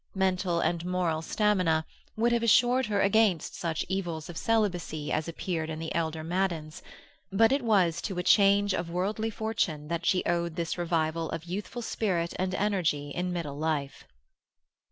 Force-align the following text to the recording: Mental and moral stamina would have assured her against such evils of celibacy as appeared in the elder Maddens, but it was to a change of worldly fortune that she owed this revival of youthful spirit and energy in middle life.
Mental 0.15 0.59
and 0.59 0.83
moral 0.83 1.21
stamina 1.21 1.85
would 2.17 2.31
have 2.31 2.41
assured 2.41 2.87
her 2.87 3.01
against 3.03 3.53
such 3.53 3.85
evils 3.87 4.29
of 4.29 4.35
celibacy 4.35 5.11
as 5.11 5.27
appeared 5.27 5.69
in 5.69 5.77
the 5.77 5.93
elder 5.93 6.23
Maddens, 6.23 6.81
but 7.31 7.51
it 7.51 7.61
was 7.61 8.01
to 8.01 8.17
a 8.17 8.23
change 8.23 8.73
of 8.73 8.89
worldly 8.89 9.29
fortune 9.29 9.89
that 9.89 10.03
she 10.03 10.25
owed 10.25 10.55
this 10.55 10.75
revival 10.75 11.29
of 11.29 11.43
youthful 11.43 11.83
spirit 11.83 12.33
and 12.39 12.55
energy 12.55 13.11
in 13.11 13.31
middle 13.31 13.59
life. 13.59 14.05